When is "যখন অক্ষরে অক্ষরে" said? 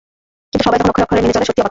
0.79-1.21